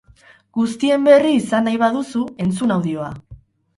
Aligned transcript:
Guztien 0.59 1.03
berri 1.09 1.35
izan 1.41 1.69
nahi 1.69 1.77
baduzu, 1.85 2.25
entzun 2.47 2.77
audioa. 2.77 3.13